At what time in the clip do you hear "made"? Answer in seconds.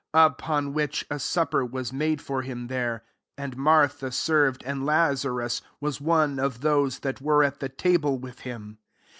1.93-2.23